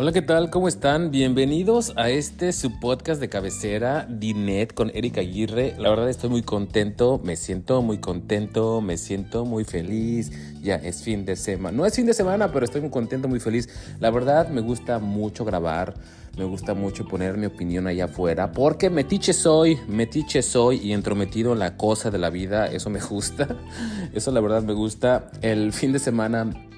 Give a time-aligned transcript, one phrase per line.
[0.00, 0.48] Hola, ¿qué tal?
[0.48, 1.10] ¿Cómo están?
[1.10, 5.74] Bienvenidos a este su podcast de cabecera, Dinet, con Erika Aguirre.
[5.76, 10.32] La verdad estoy muy contento, me siento muy contento, me siento muy feliz.
[10.62, 11.76] Ya es fin de semana.
[11.76, 13.68] No es fin de semana, pero estoy muy contento, muy feliz.
[13.98, 15.92] La verdad me gusta mucho grabar,
[16.38, 21.52] me gusta mucho poner mi opinión allá afuera, porque metiche soy, metiche soy y entrometido
[21.52, 22.68] en la cosa de la vida.
[22.68, 23.54] Eso me gusta.
[24.14, 25.30] Eso la verdad me gusta.
[25.42, 26.69] El fin de semana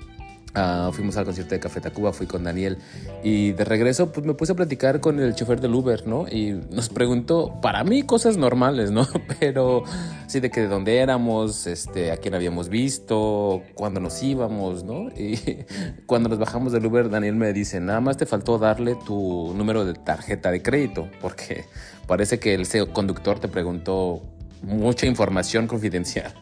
[0.55, 2.77] Ah, fuimos al concierto de Café Tacuba, fui con Daniel
[3.25, 6.29] y de regreso pues me puse a platicar con el chofer del Uber, ¿no?
[6.29, 9.09] Y nos preguntó, para mí cosas normales, ¿no?
[9.41, 9.85] Pero
[10.27, 15.09] sí de que de dónde éramos, este, a quién habíamos visto, cuándo nos íbamos, ¿no?
[15.17, 15.39] Y
[16.07, 19.87] cuando nos bajamos del Uber, Daniel me dice, nada más te faltó darle tu número
[19.87, 21.65] de tarjeta de crédito, porque
[22.07, 24.23] parece que el conductor te preguntó
[24.61, 26.35] mucha información confidencial.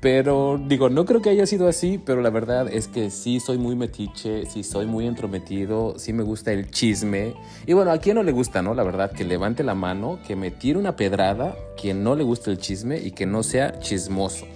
[0.00, 3.58] Pero digo, no creo que haya sido así, pero la verdad es que sí soy
[3.58, 7.34] muy metiche, sí soy muy entrometido, sí me gusta el chisme.
[7.66, 8.74] Y bueno, a quien no le gusta, ¿no?
[8.74, 12.50] La verdad, que levante la mano, que me tire una pedrada, quien no le gusta
[12.50, 14.46] el chisme y que no sea chismoso.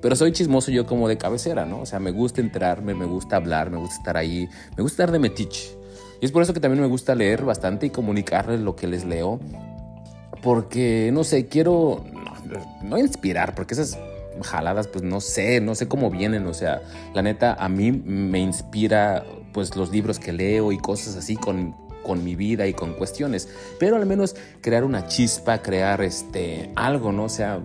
[0.00, 1.80] Pero soy chismoso yo como de cabecera, ¿no?
[1.80, 5.12] O sea, me gusta enterarme, me gusta hablar, me gusta estar ahí, me gusta estar
[5.12, 5.76] de metiche.
[6.20, 9.04] Y es por eso que también me gusta leer bastante y comunicarles lo que les
[9.04, 9.40] leo.
[10.42, 12.04] Porque, no sé, quiero
[12.82, 13.98] no, inspirar, porque esas
[14.42, 16.82] jaladas, pues no sé, no sé cómo vienen, o sea,
[17.14, 21.74] la neta a mí me inspira pues los libros que leo y cosas así con,
[22.04, 27.12] con mi vida y con cuestiones, pero al menos crear una chispa, crear este algo,
[27.12, 27.24] ¿no?
[27.24, 27.60] O sea,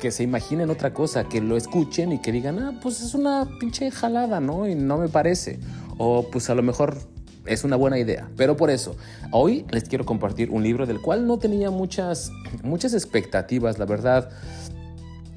[0.00, 3.48] que se imaginen otra cosa, que lo escuchen y que digan, ah, pues es una
[3.58, 4.68] pinche jalada, ¿no?
[4.68, 5.58] Y no me parece.
[5.96, 6.98] O pues a lo mejor
[7.46, 8.28] es una buena idea.
[8.36, 8.96] Pero por eso,
[9.30, 12.30] hoy les quiero compartir un libro del cual no tenía muchas,
[12.62, 14.30] muchas expectativas, la verdad.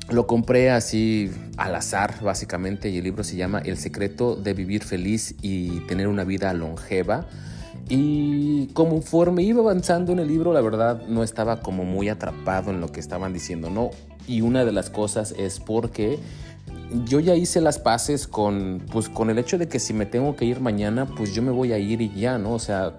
[0.10, 4.84] Lo compré así al azar, básicamente, y el libro se llama El secreto de vivir
[4.84, 7.28] feliz y tener una vida longeva.
[7.90, 12.80] Y conforme iba avanzando en el libro, la verdad no estaba como muy atrapado en
[12.80, 13.92] lo que estaban diciendo, ¿no?
[14.28, 16.20] Y una de las cosas es porque
[17.06, 20.38] yo ya hice las paces con, pues, con el hecho de que si me tengo
[20.38, 22.54] que ir mañana, pues yo me voy a ir y ya, ¿no?
[22.54, 22.94] O sea,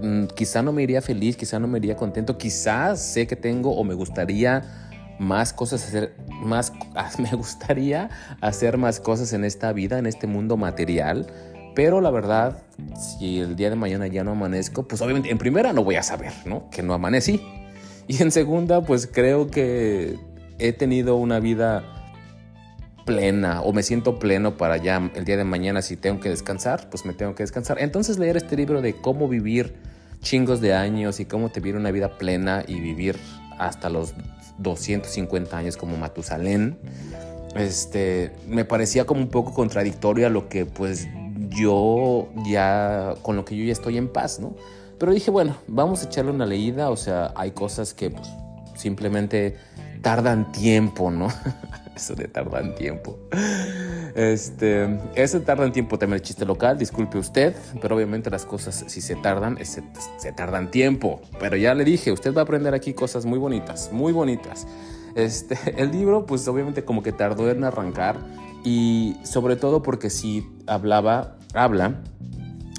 [0.00, 3.72] mm, quizá no me iría feliz, quizá no me iría contento, quizás sé que tengo
[3.72, 4.85] o me gustaría
[5.18, 6.72] más cosas hacer, más
[7.18, 8.10] me gustaría
[8.40, 11.26] hacer más cosas en esta vida, en este mundo material,
[11.74, 12.62] pero la verdad,
[12.96, 16.02] si el día de mañana ya no amanezco, pues obviamente en primera no voy a
[16.02, 16.70] saber, ¿no?
[16.70, 17.42] Que no amanecí.
[18.08, 20.18] Y en segunda, pues creo que
[20.58, 21.84] he tenido una vida
[23.04, 26.88] plena o me siento pleno para ya el día de mañana si tengo que descansar,
[26.88, 27.78] pues me tengo que descansar.
[27.80, 29.76] Entonces leer este libro de cómo vivir
[30.20, 33.16] chingos de años y cómo te vivir una vida plena y vivir
[33.58, 34.14] hasta los
[34.58, 36.78] 250 años como Matusalén,
[37.56, 41.08] este, me parecía como un poco contradictorio a lo que pues
[41.48, 44.54] yo ya, con lo que yo ya estoy en paz, ¿no?
[44.98, 48.28] Pero dije, bueno, vamos a echarle una leída, o sea, hay cosas que pues,
[48.74, 49.56] simplemente
[50.02, 51.28] tardan tiempo, ¿no?
[51.96, 53.18] Eso de tardan tiempo.
[54.14, 59.00] Este, ese tardan tiempo también el chiste local, disculpe usted, pero obviamente las cosas si
[59.00, 59.82] se tardan, se,
[60.18, 61.20] se tardan tiempo.
[61.40, 64.66] Pero ya le dije, usted va a aprender aquí cosas muy bonitas, muy bonitas.
[65.14, 68.18] Este, el libro, pues obviamente como que tardó en arrancar
[68.62, 72.02] y sobre todo porque si hablaba, habla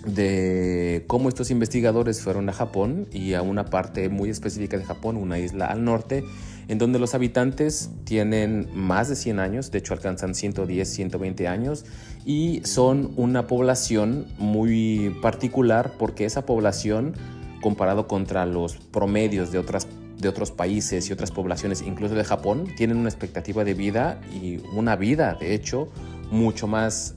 [0.05, 5.17] de cómo estos investigadores fueron a Japón y a una parte muy específica de Japón,
[5.17, 6.23] una isla al norte,
[6.67, 11.85] en donde los habitantes tienen más de 100 años, de hecho alcanzan 110, 120 años,
[12.25, 17.13] y son una población muy particular porque esa población,
[17.61, 22.67] comparado contra los promedios de, otras, de otros países y otras poblaciones, incluso de Japón,
[22.75, 25.87] tienen una expectativa de vida y una vida, de hecho,
[26.29, 27.15] mucho más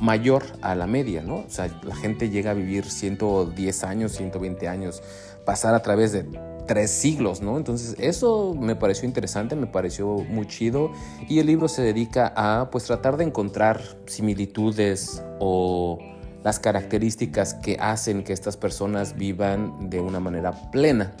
[0.00, 1.38] mayor a la media, ¿no?
[1.38, 5.02] O sea, la gente llega a vivir 110 años, 120 años,
[5.44, 6.24] pasar a través de
[6.66, 7.56] tres siglos, ¿no?
[7.56, 10.90] Entonces eso me pareció interesante, me pareció muy chido
[11.28, 15.98] y el libro se dedica a pues tratar de encontrar similitudes o
[16.44, 21.14] las características que hacen que estas personas vivan de una manera plena.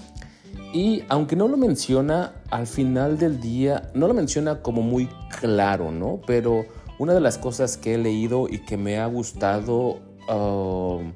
[0.72, 5.08] Y aunque no lo menciona al final del día, no lo menciona como muy
[5.38, 6.20] claro, ¿no?
[6.26, 6.64] Pero
[6.98, 11.12] una de las cosas que he leído y que me ha gustado, um,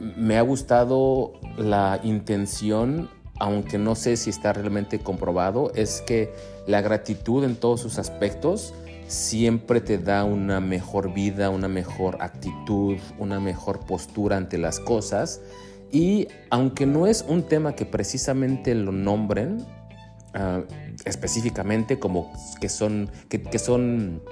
[0.00, 6.32] me ha gustado la intención, aunque no sé si está realmente comprobado, es que
[6.66, 8.74] la gratitud en todos sus aspectos
[9.08, 15.40] siempre te da una mejor vida, una mejor actitud, una mejor postura ante las cosas.
[15.92, 19.66] Y aunque no es un tema que precisamente lo nombren
[20.34, 20.62] ah,
[21.04, 24.22] específicamente como que son, que, son,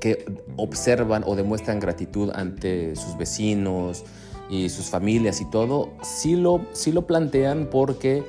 [0.00, 0.26] que
[0.56, 4.04] observan o demuestran gratitud ante sus vecinos,
[4.50, 8.24] y sus familias y todo, sí lo, sí lo plantean porque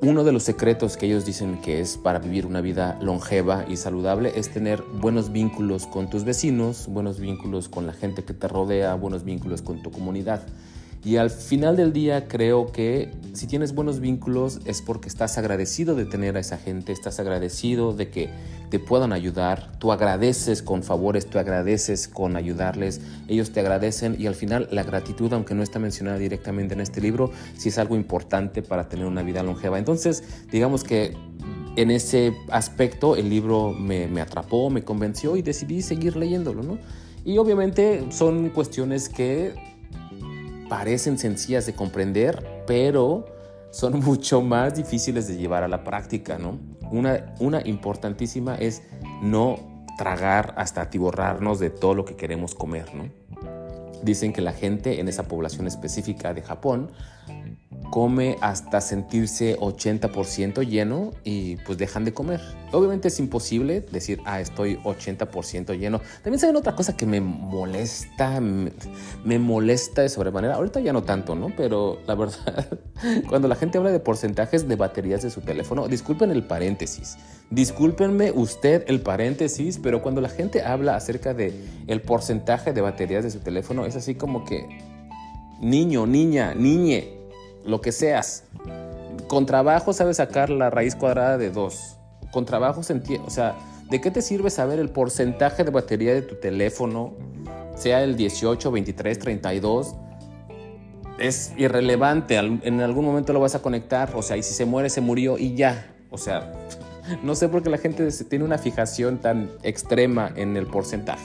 [0.00, 3.76] uno de los secretos que ellos dicen que es para vivir una vida longeva y
[3.76, 8.48] saludable es tener buenos vínculos con tus vecinos, buenos vínculos con la gente que te
[8.48, 10.42] rodea, buenos vínculos con tu comunidad.
[11.04, 15.96] Y al final del día creo que si tienes buenos vínculos es porque estás agradecido
[15.96, 18.30] de tener a esa gente, estás agradecido de que
[18.70, 24.26] te puedan ayudar, tú agradeces con favores, tú agradeces con ayudarles, ellos te agradecen y
[24.26, 27.96] al final la gratitud, aunque no está mencionada directamente en este libro, sí es algo
[27.96, 29.78] importante para tener una vida longeva.
[29.78, 30.22] Entonces,
[30.52, 31.16] digamos que
[31.74, 36.78] en ese aspecto el libro me, atrapó, me convenció y decidí seguir leyéndolo, ¿no?
[37.24, 39.71] Y obviamente son cuestiones que
[40.72, 43.26] parecen sencillas de comprender, pero
[43.70, 46.58] son mucho más difíciles de llevar a la práctica, ¿no?
[46.90, 48.82] Una, una importantísima es
[49.20, 53.10] no tragar hasta atiborrarnos de todo lo que queremos comer, ¿no?
[54.02, 56.90] Dicen que la gente en esa población específica de Japón
[57.92, 62.40] come hasta sentirse 80% lleno y pues dejan de comer.
[62.72, 66.00] Obviamente es imposible decir, ah, estoy 80% lleno.
[66.22, 70.54] También saben otra cosa que me molesta, me, molesta de sobremanera.
[70.54, 71.52] Ahorita ya no tanto, ¿no?
[71.54, 72.78] Pero la verdad,
[73.28, 77.18] cuando la gente habla de porcentajes de baterías de su teléfono, disculpen el paréntesis,
[77.50, 81.52] discúlpenme usted el paréntesis, pero cuando la gente habla acerca de
[81.88, 84.66] el porcentaje de baterías de su teléfono, es así como que
[85.60, 87.21] niño, niña, niñe,
[87.64, 88.44] lo que seas.
[89.28, 91.96] Con trabajo sabes sacar la raíz cuadrada de 2.
[92.30, 93.56] Con trabajo se o sea,
[93.90, 97.14] ¿de qué te sirve saber el porcentaje de batería de tu teléfono?
[97.74, 99.94] Sea el 18, 23, 32.
[101.18, 104.90] Es irrelevante, en algún momento lo vas a conectar, o sea, y si se muere,
[104.90, 105.94] se murió y ya.
[106.10, 106.52] O sea,
[107.22, 111.24] no sé por qué la gente tiene una fijación tan extrema en el porcentaje.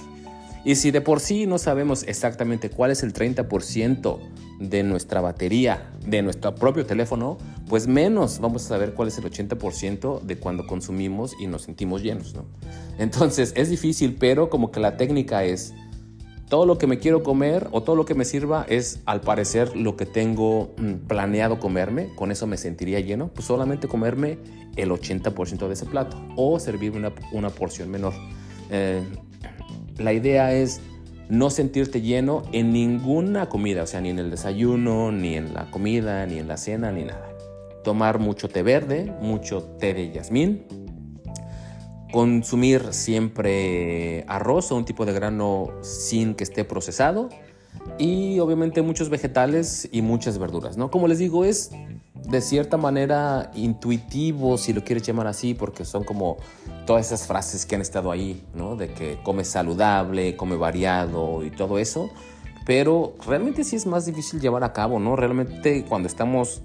[0.68, 4.20] Y si de por sí no sabemos exactamente cuál es el 30%
[4.60, 7.38] de nuestra batería, de nuestro propio teléfono,
[7.70, 12.04] pues menos vamos a saber cuál es el 80% de cuando consumimos y nos sentimos
[12.04, 12.34] llenos.
[12.34, 12.44] ¿no?
[13.00, 15.74] Entonces es difícil, pero como que la técnica es
[16.50, 19.74] todo lo que me quiero comer o todo lo que me sirva es al parecer
[19.74, 24.38] lo que tengo mm, planeado comerme, con eso me sentiría lleno, pues solamente comerme
[24.76, 28.14] el 80% de ese plato o servirme una, una porción menor.
[28.70, 29.02] Eh,
[29.98, 30.82] la idea es
[31.30, 35.70] no sentirte lleno en ninguna comida, o sea, ni en el desayuno, ni en la
[35.72, 37.30] comida, ni en la cena, ni nada.
[37.84, 40.66] Tomar mucho té verde, mucho té de jazmín.
[42.12, 47.30] Consumir siempre arroz o un tipo de grano sin que esté procesado.
[47.98, 50.90] Y obviamente muchos vegetales y muchas verduras, ¿no?
[50.90, 51.72] Como les digo, es
[52.28, 56.38] de cierta manera intuitivo, si lo quieres llamar así, porque son como
[56.88, 58.76] todas esas frases que han estado ahí, ¿no?
[58.76, 62.10] De que come saludable, come variado y todo eso.
[62.66, 65.16] Pero realmente sí es más difícil llevar a cabo, ¿no?
[65.16, 66.64] Realmente cuando estamos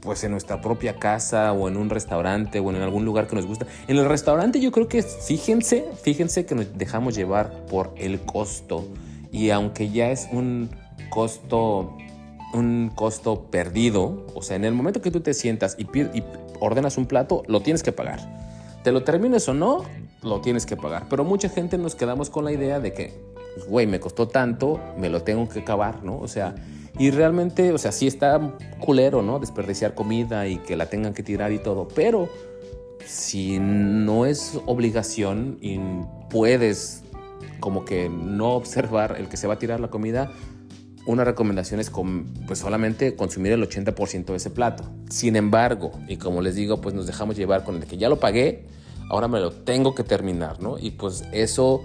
[0.00, 3.46] pues en nuestra propia casa o en un restaurante o en algún lugar que nos
[3.46, 3.66] gusta.
[3.88, 8.86] En el restaurante yo creo que fíjense, fíjense que nos dejamos llevar por el costo.
[9.32, 10.70] Y aunque ya es un
[11.10, 11.96] costo
[12.52, 14.26] un costo perdido.
[14.34, 15.86] O sea, en el momento que tú te sientas y,
[16.60, 18.20] ordenas un plato, lo tienes que pagar.
[18.82, 19.84] Te lo termines o no,
[20.22, 21.06] lo tienes que pagar.
[21.08, 23.12] Pero mucha gente nos quedamos con la idea de que,
[23.54, 26.18] pues, güey, me costó tanto, me lo tengo que acabar, ¿no?
[26.18, 26.54] O sea,
[26.98, 29.38] y realmente, o sea, sí está culero, ¿no?
[29.38, 31.88] Desperdiciar comida y que la tengan que tirar y todo.
[31.88, 32.28] Pero
[33.04, 35.78] si no es obligación y
[36.30, 37.02] puedes
[37.60, 40.32] como que no observar el que se va a tirar la comida,
[41.06, 41.90] una recomendación es
[42.46, 44.84] pues solamente consumir el 80% de ese plato.
[45.10, 48.20] Sin embargo, y como les digo, pues nos dejamos llevar con el que ya lo
[48.20, 48.66] pagué,
[49.08, 50.78] ahora me lo tengo que terminar, ¿no?
[50.78, 51.82] Y pues eso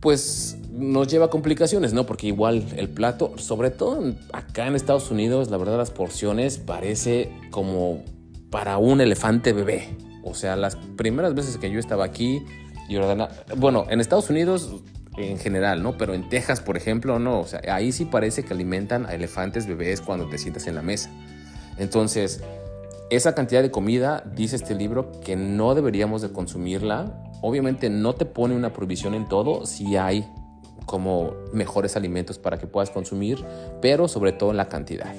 [0.00, 2.06] pues nos lleva a complicaciones, ¿no?
[2.06, 7.30] Porque igual el plato, sobre todo acá en Estados Unidos, la verdad las porciones parece
[7.52, 8.02] como
[8.50, 9.96] para un elefante bebé.
[10.24, 12.42] O sea, las primeras veces que yo estaba aquí
[12.88, 12.96] y
[13.56, 14.82] bueno, en Estados Unidos
[15.16, 15.96] en general, ¿no?
[15.96, 17.40] Pero en Texas, por ejemplo, no.
[17.40, 20.82] O sea, ahí sí parece que alimentan a elefantes bebés cuando te sientas en la
[20.82, 21.10] mesa.
[21.78, 22.42] Entonces,
[23.10, 27.12] esa cantidad de comida, dice este libro, que no deberíamos de consumirla.
[27.42, 30.26] Obviamente no te pone una prohibición en todo, si hay
[30.86, 33.44] como mejores alimentos para que puedas consumir,
[33.80, 35.14] pero sobre todo en la cantidad.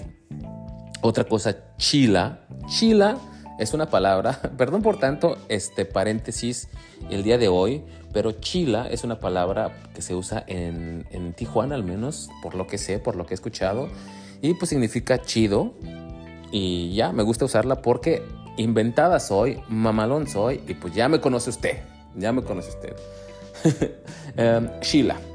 [1.02, 2.48] Otra cosa, chila.
[2.68, 3.18] Chila
[3.60, 6.70] es una palabra, perdón por tanto, este paréntesis
[7.10, 7.84] el día de hoy,
[8.14, 12.68] pero chila es una palabra que se usa en, en Tijuana al menos, por lo
[12.68, 13.90] que sé, por lo que he escuchado,
[14.42, 15.74] y pues significa chido,
[16.52, 18.22] y ya, me gusta usarla porque
[18.58, 21.82] inventada soy, mamalón soy, y pues ya me conoce usted,
[22.16, 22.96] ya me conoce usted.
[24.38, 25.33] um, Sheila.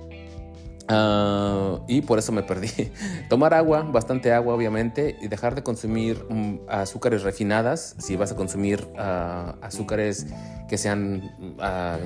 [0.89, 2.91] Ah, y por eso me perdí.
[3.29, 7.95] Tomar agua, bastante agua obviamente, y dejar de consumir mm, azúcares refinadas.
[7.99, 10.27] Si vas a consumir ah, azúcares
[10.69, 11.31] que sean
[11.61, 11.99] ah,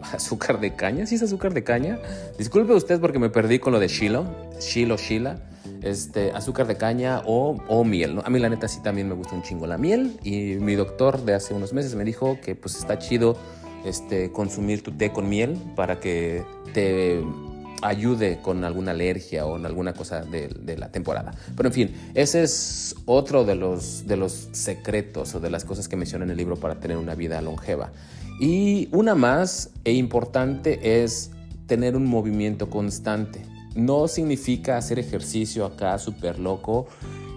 [0.12, 1.98] azúcar de caña, si es azúcar de caña.
[2.38, 4.24] Disculpe usted porque me perdí con lo de Shilo,
[4.60, 5.40] Shilo, Shila.
[5.82, 8.20] Este, azúcar de caña o, o miel.
[8.24, 11.24] A mí la neta sí también me gusta un chingo la miel y mi doctor
[11.24, 13.36] de hace unos meses me dijo que pues está chido
[13.84, 17.22] este, consumir tu té con miel para que te
[17.82, 21.32] ayude con alguna alergia o en alguna cosa de, la temporada.
[21.56, 25.88] Pero en fin, ese es otro de los, de los secretos o de las cosas
[25.88, 27.92] que menciona en el libro para tener una vida longeva.
[28.40, 31.30] Y una más e importante es
[31.66, 33.42] tener un movimiento constante.
[33.74, 36.86] No significa hacer ejercicio acá súper loco,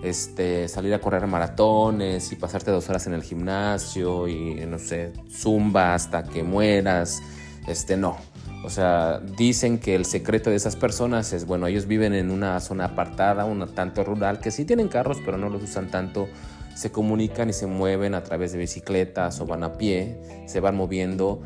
[0.03, 5.13] este, salir a correr maratones y pasarte dos horas en el gimnasio y no sé,
[5.29, 7.21] zumba hasta que mueras.
[7.67, 8.17] Este, no,
[8.63, 12.59] o sea, dicen que el secreto de esas personas es, bueno, ellos viven en una
[12.59, 16.27] zona apartada, un tanto rural, que sí tienen carros, pero no los usan tanto.
[16.75, 20.75] Se comunican y se mueven a través de bicicletas o van a pie, se van
[20.75, 21.41] moviendo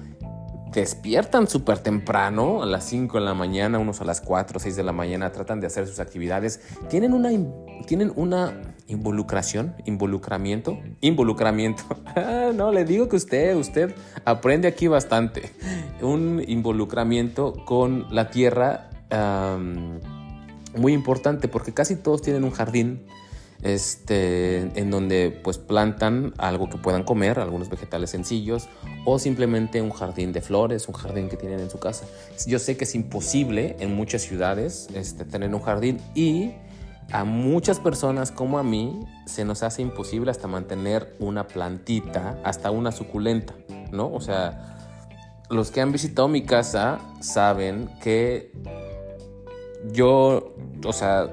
[0.76, 4.76] despiertan súper temprano, a las 5 de la mañana, unos a las 4 o 6
[4.76, 6.60] de la mañana, tratan de hacer sus actividades.
[6.90, 7.30] Tienen una,
[7.88, 11.84] tienen una involucración, involucramiento, involucramiento.
[12.18, 15.52] Ah, no, le digo que usted, usted aprende aquí bastante.
[16.02, 18.90] Un involucramiento con la tierra
[20.78, 23.06] muy importante porque casi todos tienen un jardín
[23.66, 28.70] este, en donde pues plantan algo que puedan comer, algunos vegetales sencillos,
[29.06, 32.06] o simplemente un jardín de flores, un jardín que tienen en su casa.
[32.46, 36.52] Yo sé que es imposible en muchas ciudades este, tener un jardín y
[37.12, 42.70] a muchas personas como a mí se nos hace imposible hasta mantener una plantita, hasta
[42.70, 43.56] una suculenta,
[43.92, 44.14] ¿no?
[44.14, 44.78] O sea,
[45.50, 48.52] los que han visitado mi casa saben que
[49.92, 50.54] yo,
[50.86, 51.30] o sea,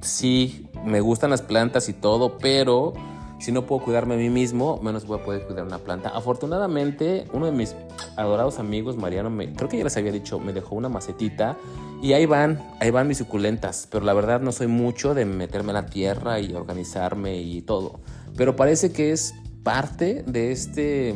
[0.00, 2.92] sí me gustan las plantas y todo, pero
[3.38, 6.10] si no puedo cuidarme a mí mismo, menos voy a poder cuidar una planta.
[6.10, 7.74] Afortunadamente, uno de mis
[8.16, 11.56] adorados amigos, Mariano, me, creo que ya les había dicho, me dejó una macetita
[12.02, 15.70] y ahí van, ahí van mis suculentas, pero la verdad no soy mucho de meterme
[15.70, 18.00] en la tierra y organizarme y todo.
[18.36, 21.14] Pero parece que es parte de este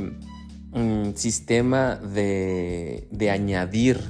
[0.73, 4.01] mm, sistema de, de añadir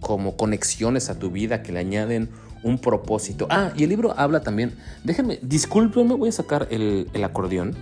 [0.00, 2.30] como conexiones a tu vida que le añaden
[2.62, 3.46] un propósito.
[3.50, 4.74] Ah, y el libro habla también,
[5.04, 7.74] déjenme, discúlpenme, voy a sacar el, acordeón.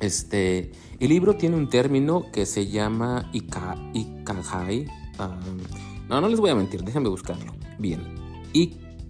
[0.00, 3.76] Este, el libro tiene un término que se llama Ika,
[6.08, 7.52] no, no les voy a mentir, déjenme buscarlo.
[7.78, 8.00] Bien.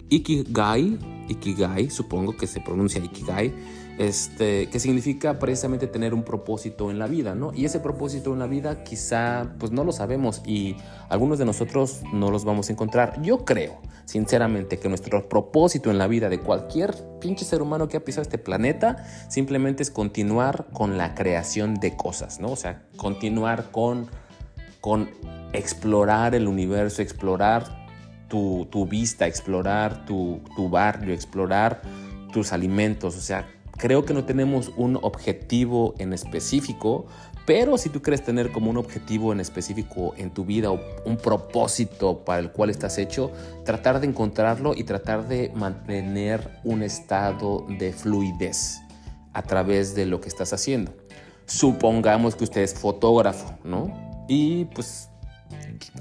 [0.09, 3.53] Ikigai, Ikigai, supongo que se pronuncia Ikigai
[3.97, 7.51] este, que significa precisamente tener un propósito en la vida, ¿no?
[7.53, 10.75] Y ese propósito en la vida quizá pues no lo sabemos y
[11.09, 13.21] algunos de nosotros no los vamos a encontrar.
[13.21, 17.97] Yo creo, sinceramente, que nuestro propósito en la vida de cualquier pinche ser humano que
[17.97, 22.51] ha pisado este planeta simplemente es continuar con la creación de cosas, ¿no?
[22.51, 24.07] O sea, continuar con,
[24.79, 25.09] con
[25.53, 27.87] explorar el universo, explorar
[28.27, 31.81] tu, vista, explorar tu, tu barrio, explorar
[32.31, 37.05] tus alimentos, o sea, Creo que no tenemos un objetivo en específico,
[37.45, 41.17] pero si tú quieres tener como un objetivo en específico en tu vida o un
[41.17, 43.31] propósito para el cual estás hecho,
[43.63, 48.79] tratar de encontrarlo y tratar de mantener un estado de fluidez
[49.31, 50.91] a través de lo que estás haciendo.
[51.45, 54.25] Supongamos que usted es fotógrafo, ¿no?
[54.27, 55.09] Y pues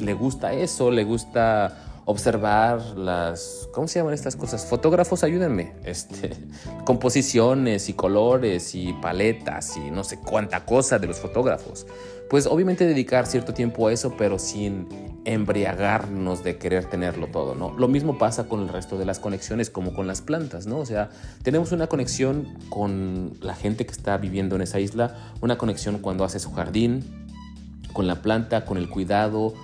[0.00, 4.64] le gusta eso, le gusta observar las, ¿cómo se llaman estas cosas?
[4.64, 6.30] Fotógrafos, ayúdenme, este,
[6.86, 11.86] composiciones y colores y paletas y no sé cuánta cosa de los fotógrafos.
[12.30, 14.88] Pues obviamente dedicar cierto tiempo a eso, pero sin
[15.24, 17.76] embriagarnos de querer tenerlo todo, ¿no?
[17.76, 20.78] Lo mismo pasa con el resto de las conexiones, como con las plantas, ¿no?
[20.78, 21.10] O sea,
[21.42, 26.24] tenemos una conexión con la gente que está viviendo en esa isla, una conexión cuando
[26.24, 27.26] hace su jardín,
[27.92, 29.54] con la planta, con el cuidado,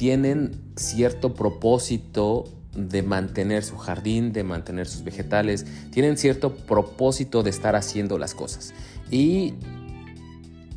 [0.00, 7.50] tienen cierto propósito de mantener su jardín, de mantener sus vegetales, tienen cierto propósito de
[7.50, 8.72] estar haciendo las cosas.
[9.10, 9.56] Y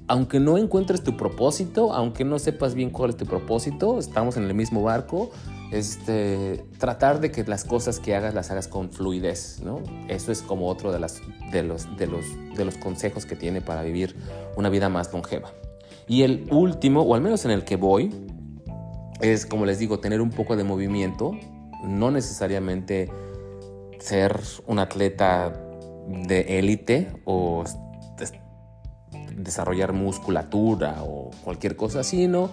[0.09, 4.43] aunque no encuentres tu propósito, aunque no sepas bien cuál es tu propósito, estamos en
[4.43, 5.31] el mismo barco,
[5.71, 9.83] este, tratar de que las cosas que hagas las hagas con fluidez, ¿no?
[10.09, 12.25] Eso es como otro de, las, de, los, de, los,
[12.57, 14.17] de los consejos que tiene para vivir
[14.57, 15.53] una vida más longeva.
[16.09, 18.11] Y el último, o al menos en el que voy,
[19.23, 21.31] es, como les digo, tener un poco de movimiento,
[21.85, 23.09] no necesariamente
[23.99, 25.53] ser un atleta
[26.27, 27.63] de élite o
[29.35, 32.51] desarrollar musculatura o cualquier cosa, sino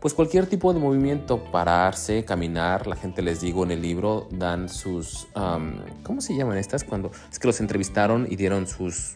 [0.00, 4.68] pues cualquier tipo de movimiento, pararse, caminar, la gente les digo en el libro, dan
[4.68, 5.28] sus,
[6.02, 6.84] ¿cómo se llaman estas?
[6.84, 9.14] Cuando es que los entrevistaron y dieron sus,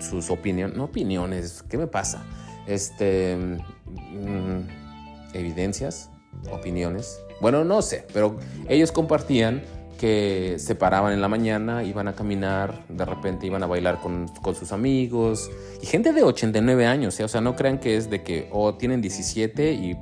[0.00, 2.24] sus opiniones, no opiniones, ¿qué me pasa?
[2.66, 4.77] Este, mm,
[5.38, 6.10] evidencias,
[6.52, 8.36] opiniones, bueno, no sé, pero
[8.68, 9.62] ellos compartían
[9.98, 14.28] que se paraban en la mañana, iban a caminar, de repente iban a bailar con,
[14.54, 15.50] sus amigos.
[15.82, 17.24] Y gente de 89 años, ¿eh?
[17.24, 19.98] o sea, no crean que es de que o tienen 17 y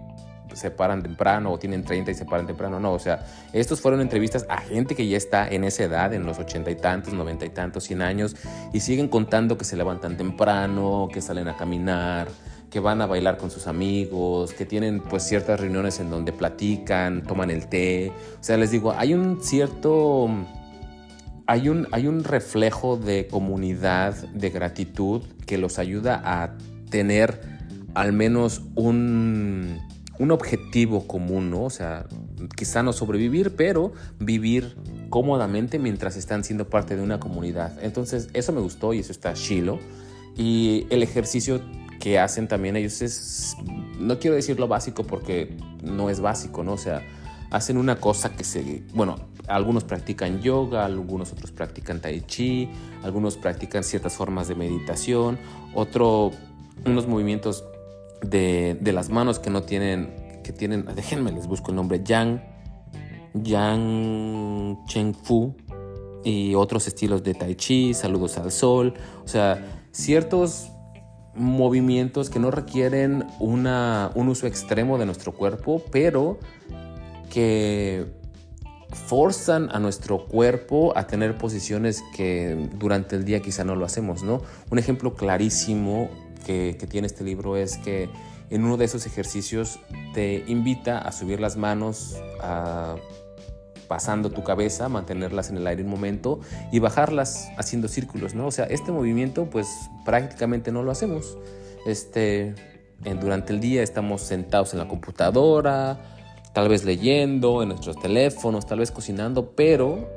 [0.53, 4.01] se paran temprano o tienen 30 y se paran temprano, no, o sea, estos fueron
[4.01, 7.45] entrevistas a gente que ya está en esa edad, en los 80 y tantos, 90
[7.45, 8.37] y tantos, 100 años
[8.73, 12.29] y siguen contando que se levantan temprano, que salen a caminar,
[12.71, 17.23] que van a bailar con sus amigos, que tienen pues ciertas reuniones en donde platican,
[17.23, 18.13] toman el té.
[18.41, 20.29] O sea, les digo, hay un cierto...
[21.49, 26.57] Hay un, hay un reflejo de comunidad, de gratitud que los ayuda a
[26.91, 27.41] tener
[27.95, 29.79] al menos un,
[30.19, 31.65] un objetivo común, ¿no?
[31.65, 32.07] O sea,
[32.57, 34.77] quizá no sobrevivir, pero vivir
[35.09, 37.79] cómodamente mientras están siendo parte de una comunidad.
[37.83, 39.79] Entonces, eso me gustó y eso está chilo.
[40.37, 41.61] Y el ejercicio
[42.07, 43.57] que hacen también ellos es,
[43.99, 46.75] no quiero decir lo básico porque no es básico, ¿no?
[46.75, 47.03] O sea,
[47.51, 49.17] hacen una cosa que se, bueno,
[49.49, 52.71] algunos practican yoga, algunos otros practican tai chi,
[53.03, 55.37] algunos practican ciertas formas de meditación,
[55.75, 56.31] otro,
[56.85, 57.65] unos movimientos
[58.23, 62.41] de, de las manos que no tienen, que tienen, déjenme les busco el nombre, yang,
[63.35, 65.57] yang cheng fu,
[66.23, 68.95] y otros estilos de tai chi, saludos al sol,
[69.25, 70.71] o sea, ciertos
[71.37, 76.39] movimientos que no requieren una, un uso extremo de nuestro cuerpo, pero
[77.31, 78.07] que
[78.93, 84.23] forzan a nuestro cuerpo a tener posiciones que durante el día quizá no lo hacemos,
[84.23, 84.43] ¿no?
[84.71, 86.09] Un ejemplo clarísimo
[86.45, 88.09] que, que tiene este libro es que
[88.51, 89.81] en uno de esos ejercicios
[90.15, 92.97] te invita a subir las manos a
[93.89, 96.41] pasando tu cabeza, mantenerlas en el aire un momento
[96.73, 98.47] y bajarlas haciendo círculos, ¿no?
[98.47, 99.69] O sea, este movimiento pues
[100.05, 101.39] prácticamente no lo hacemos.
[101.87, 102.55] Este,
[103.21, 105.99] durante el día estamos sentados en la computadora,
[106.53, 110.09] tal vez leyendo, en nuestros teléfonos, tal vez cocinando, pero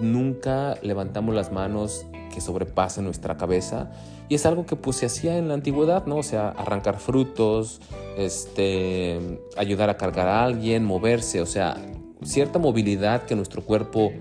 [0.00, 3.90] nunca levantamos las manos que sobrepasen nuestra cabeza
[4.28, 6.16] y es algo que pues se hacía en la antigüedad, ¿no?
[6.16, 7.80] O sea, arrancar frutos,
[8.16, 11.76] este, ayudar a cargar a alguien, moverse, o sea,
[12.24, 14.12] cierta movilidad que nuestro cuerpo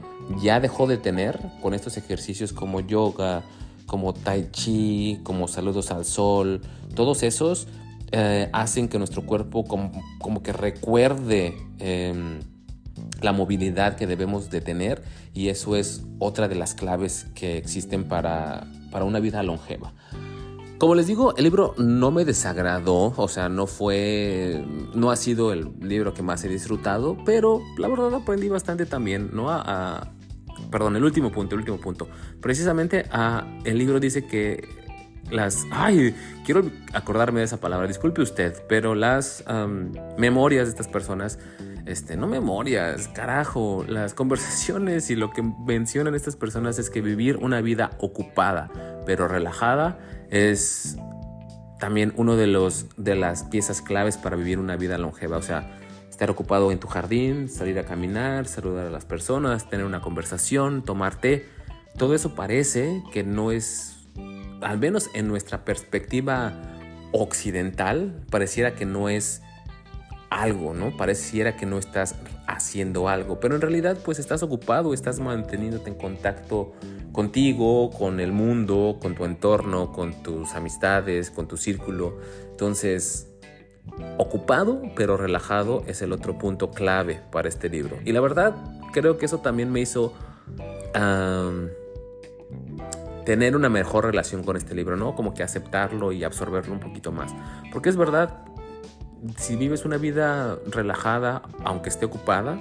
[0.42, 3.44] ya dejó de tener con estos ejercicios como yoga,
[3.86, 6.62] como tai chi, como saludos al sol,
[6.96, 7.68] todos esos
[8.12, 12.40] eh, hacen que nuestro cuerpo como, que recuerde em,
[13.22, 18.04] la movilidad que debemos de tener y eso es otra de las claves que existen
[18.04, 19.94] para, para una vida longeva.
[20.84, 25.54] Como les digo, el libro no me desagradó, o sea, no fue, no ha sido
[25.54, 29.50] el libro que más he disfrutado, pero la verdad aprendí bastante también, ¿no?
[29.50, 30.12] A,
[30.70, 32.10] perdón, el último punto, el último punto.
[32.42, 34.68] Precisamente a, el libro dice que
[35.32, 36.14] las, ay,
[36.46, 39.46] quiero acordarme de esa palabra, disculpe usted, pero las
[40.18, 41.40] memorias de estas personas,
[41.86, 47.38] este, no memorias, carajo, las conversaciones y lo que mencionan estas personas es que vivir
[47.38, 48.70] una vida ocupada,
[49.06, 49.98] pero relajada,
[50.34, 50.98] es
[51.80, 55.78] también uno de los de las piezas claves para vivir una vida longeva, o sea,
[56.10, 60.84] estar ocupado en tu jardín, salir a caminar, saludar a las personas, tener una conversación,
[60.84, 61.46] tomar té,
[61.98, 64.08] todo eso parece que no es
[64.62, 66.54] al menos en nuestra perspectiva
[67.12, 69.44] occidental, pareciera que no es
[70.34, 70.96] algo, ¿no?
[70.98, 72.16] Pareciera que no estás
[72.48, 76.74] haciendo algo, pero en realidad pues estás ocupado, estás manteniéndote en contacto
[77.12, 82.18] contigo, con el mundo, con tu entorno, con tus amistades, con tu círculo.
[82.52, 83.30] Entonces,
[84.18, 87.98] ocupado pero relajado es el otro punto clave para este libro.
[88.04, 88.56] Y la verdad,
[88.92, 90.14] creo que eso también me hizo
[93.26, 95.16] tener una mejor relación con este libro, ¿no?
[95.16, 97.34] Como que aceptarlo y absorberlo un poquito más.
[97.72, 98.43] Porque es verdad,
[99.38, 102.60] si vives una vida relajada, aunque esté ocupada,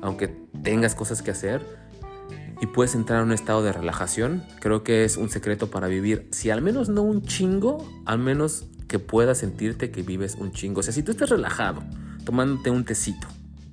[0.00, 0.28] aunque
[0.62, 1.62] tengas cosas que hacer,
[2.60, 6.28] y puedes entrar en un estado de relajación, creo que es un secreto para vivir,
[6.32, 10.80] si al menos no un chingo, al menos que puedas sentirte que vives un chingo.
[10.80, 11.82] O sea, si tú estás relajado,
[12.24, 13.28] tomándote un tecito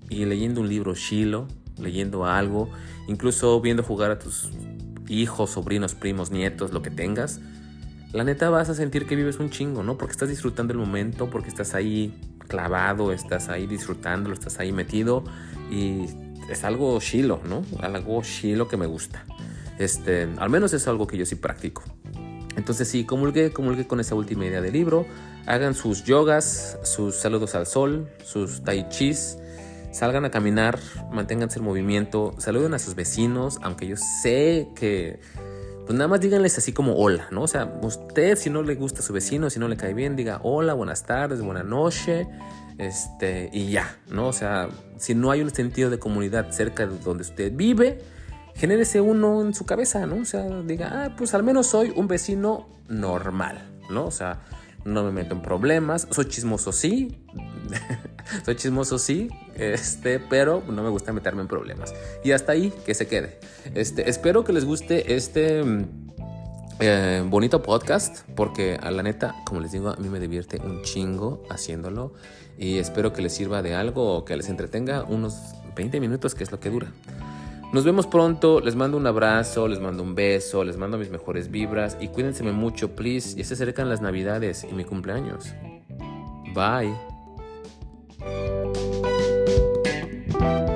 [0.09, 1.47] y leyendo un libro chilo,
[1.79, 2.69] leyendo algo,
[3.07, 4.51] incluso viendo jugar a tus
[5.07, 7.39] hijos, sobrinos, primos, nietos, lo que tengas,
[8.15, 9.97] la neta vas a sentir que vives un chingo, ¿no?
[9.97, 15.25] Porque estás disfrutando el momento, porque estás ahí clavado, estás ahí disfrutándolo, estás ahí metido
[15.69, 16.05] y
[16.49, 17.65] es algo chilo, ¿no?
[17.81, 19.25] Algo chilo que me gusta.
[19.79, 21.83] Este, al menos es algo que yo sí practico.
[22.55, 25.05] Entonces sí, comulgué, comulgué con esa última idea del libro.
[25.45, 29.37] hagan sus yogas, sus saludos al sol, sus tai chis,
[29.91, 30.79] salgan a caminar,
[31.11, 35.19] manténganse en movimiento, saluden a sus vecinos, aunque yo sé que
[35.85, 37.43] pues nada más díganles así como hola, ¿no?
[37.43, 40.15] O sea, usted si no le gusta a su vecino, si no le cae bien,
[40.15, 42.27] diga hola, buenas tardes, buena noche,
[42.77, 44.27] este, y ya, ¿no?
[44.27, 47.99] O sea, si no hay un sentido de comunidad cerca de donde usted vive,
[48.55, 50.17] genérese uno en su cabeza, ¿no?
[50.17, 54.05] O sea, diga, ah, pues al menos soy un vecino normal, ¿no?
[54.05, 54.41] O sea,
[54.85, 57.17] no me meto en problemas, soy chismoso sí,
[58.45, 61.93] soy chismoso sí, este, pero no me gusta meterme en problemas.
[62.23, 63.39] Y hasta ahí que se quede.
[63.73, 65.85] Este, espero que les guste este mm,
[66.79, 70.81] eh, bonito podcast, porque a la neta, como les digo, a mí me divierte un
[70.81, 72.13] chingo haciéndolo
[72.57, 75.35] y espero que les sirva de algo o que les entretenga unos
[75.75, 76.91] 20 minutos, que es lo que dura.
[77.73, 81.51] Nos vemos pronto, les mando un abrazo, les mando un beso, les mando mis mejores
[81.51, 83.35] vibras y cuídense mucho, please.
[83.35, 85.53] Ya se acercan las navidades y mi cumpleaños.
[86.53, 86.95] Bye.
[90.45, 90.74] thank you